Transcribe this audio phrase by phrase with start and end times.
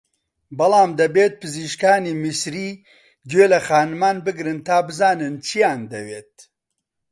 [0.57, 2.69] بەڵام دەبێت پزیشکانی میسری
[3.29, 6.33] گوێ لە خانمان بگرن تا بزانن چییان دەوێت